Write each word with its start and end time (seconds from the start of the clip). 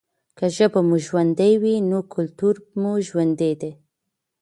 که 0.37 0.45
ژبه 0.55 0.81
مو 0.87 0.95
ژوندۍ 1.07 1.53
وي 1.61 1.75
نو 1.89 1.99
کلتور 2.13 2.55
مو 2.81 2.91
ژوندی 3.07 3.53
دی. 3.61 3.71